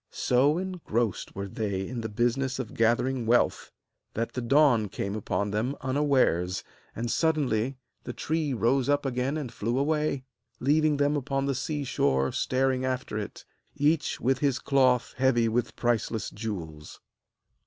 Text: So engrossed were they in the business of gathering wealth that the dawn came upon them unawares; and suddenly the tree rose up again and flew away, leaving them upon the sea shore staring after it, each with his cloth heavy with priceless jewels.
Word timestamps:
So 0.09 0.57
engrossed 0.57 1.35
were 1.35 1.47
they 1.47 1.87
in 1.87 2.01
the 2.01 2.09
business 2.09 2.57
of 2.57 2.73
gathering 2.73 3.27
wealth 3.27 3.71
that 4.15 4.33
the 4.33 4.41
dawn 4.41 4.89
came 4.89 5.15
upon 5.15 5.51
them 5.51 5.75
unawares; 5.79 6.63
and 6.95 7.11
suddenly 7.11 7.77
the 8.03 8.11
tree 8.11 8.51
rose 8.51 8.89
up 8.89 9.05
again 9.05 9.37
and 9.37 9.53
flew 9.53 9.77
away, 9.77 10.23
leaving 10.59 10.97
them 10.97 11.15
upon 11.15 11.45
the 11.45 11.53
sea 11.53 11.83
shore 11.83 12.31
staring 12.31 12.83
after 12.83 13.15
it, 13.19 13.45
each 13.75 14.19
with 14.19 14.39
his 14.39 14.57
cloth 14.57 15.13
heavy 15.17 15.47
with 15.47 15.75
priceless 15.75 16.31
jewels. 16.31 16.99